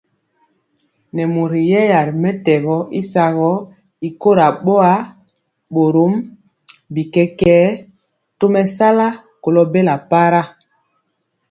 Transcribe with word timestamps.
Nɛ 1.15 1.23
mori 1.33 1.61
yɛya 1.71 1.99
ri 2.07 2.13
mɛtɛgɔ 2.23 2.75
y 2.99 3.01
sagɔ 3.11 3.49
y 4.07 4.09
kora 4.21 4.47
boa, 4.65 4.91
borom 5.73 6.13
bi 6.93 7.01
kɛkɛɛ 7.13 7.63
tomesala 8.39 9.07
kolo 9.43 9.61
bela 9.73 9.95
para. 10.09 10.41